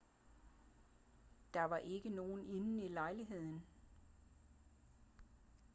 [1.53, 3.63] der var ikke nogen inde i lejligheden